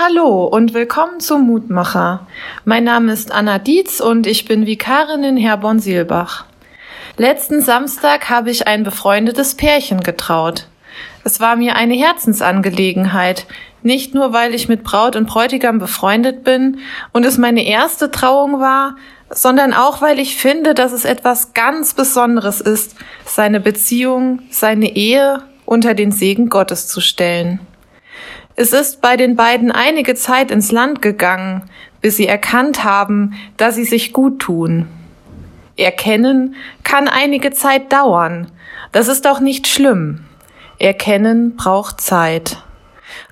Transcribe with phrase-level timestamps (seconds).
[0.00, 2.28] Hallo und willkommen zum Mutmacher.
[2.64, 6.44] Mein Name ist Anna Dietz und ich bin Vikarin in Herborn-Sielbach.
[7.16, 10.68] Letzten Samstag habe ich ein befreundetes Pärchen getraut.
[11.24, 13.48] Es war mir eine Herzensangelegenheit,
[13.82, 16.78] nicht nur weil ich mit Braut und Bräutigam befreundet bin
[17.12, 18.94] und es meine erste Trauung war,
[19.30, 22.94] sondern auch weil ich finde, dass es etwas ganz Besonderes ist,
[23.24, 27.58] seine Beziehung, seine Ehe unter den Segen Gottes zu stellen.
[28.60, 31.62] Es ist bei den beiden einige Zeit ins Land gegangen,
[32.00, 34.88] bis sie erkannt haben, dass sie sich gut tun.
[35.76, 38.50] Erkennen kann einige Zeit dauern.
[38.90, 40.24] Das ist auch nicht schlimm.
[40.80, 42.56] Erkennen braucht Zeit.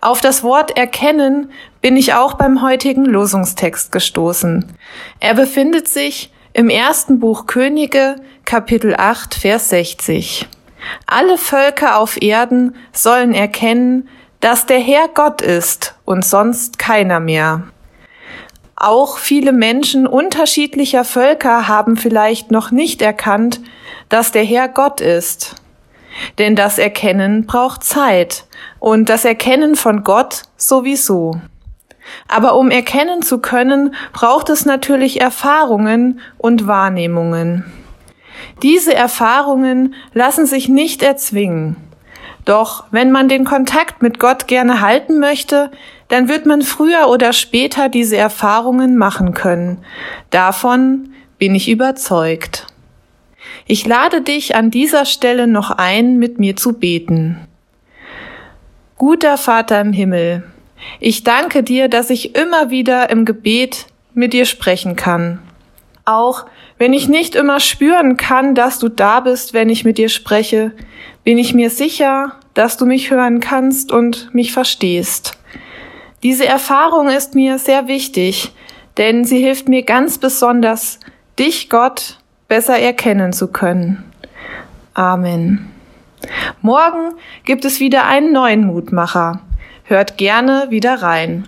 [0.01, 1.51] Auf das Wort erkennen
[1.81, 4.77] bin ich auch beim heutigen Losungstext gestoßen.
[5.19, 8.15] Er befindet sich im ersten Buch Könige,
[8.45, 10.47] Kapitel 8, Vers 60.
[11.05, 14.09] Alle Völker auf Erden sollen erkennen,
[14.41, 17.63] dass der Herr Gott ist und sonst keiner mehr.
[18.77, 23.61] Auch viele Menschen unterschiedlicher Völker haben vielleicht noch nicht erkannt,
[24.09, 25.55] dass der Herr Gott ist.
[26.39, 28.45] Denn das Erkennen braucht Zeit
[28.79, 31.41] und das Erkennen von Gott sowieso.
[32.29, 37.65] Aber um erkennen zu können, braucht es natürlich Erfahrungen und Wahrnehmungen.
[38.63, 41.77] Diese Erfahrungen lassen sich nicht erzwingen.
[42.47, 45.71] Doch wenn man den Kontakt mit Gott gerne halten möchte,
[46.09, 49.85] dann wird man früher oder später diese Erfahrungen machen können.
[50.31, 52.69] Davon bin ich überzeugt.
[53.67, 57.41] Ich lade dich an dieser Stelle noch ein, mit mir zu beten.
[58.97, 60.45] Guter Vater im Himmel,
[61.01, 65.41] ich danke dir, dass ich immer wieder im Gebet mit dir sprechen kann.
[66.05, 66.47] Auch
[66.79, 70.73] wenn ich nicht immer spüren kann, dass du da bist, wenn ich mit dir spreche,
[71.25, 75.39] bin ich mir sicher, dass du mich hören kannst und mich verstehst.
[76.23, 78.53] Diese Erfahrung ist mir sehr wichtig,
[78.97, 80.99] denn sie hilft mir ganz besonders,
[81.39, 82.19] dich, Gott,
[82.49, 84.05] besser erkennen zu können.
[84.95, 85.71] Amen.
[86.63, 87.15] Morgen
[87.45, 89.41] gibt es wieder einen neuen Mutmacher.
[89.85, 91.47] Hört gerne wieder rein.